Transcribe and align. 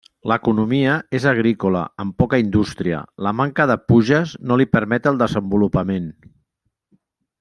L'economia 0.29 0.93
és 1.17 1.25
agrícola 1.31 1.83
amb 2.03 2.15
poca 2.23 2.39
indústria; 2.43 3.01
la 3.27 3.35
manca 3.41 3.69
de 3.73 3.77
puges 3.93 4.33
no 4.53 4.59
li 4.63 4.67
permet 4.77 5.11
el 5.13 5.21
desenvolupament. 5.25 6.09